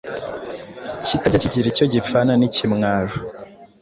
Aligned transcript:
Kitajya 1.05 1.37
kigira 1.43 1.67
icyo 1.71 1.85
gipfana 1.93 2.31
n’ikimwaro 2.35 3.13